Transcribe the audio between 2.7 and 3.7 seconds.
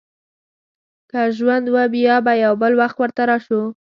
وخت ورته راشو.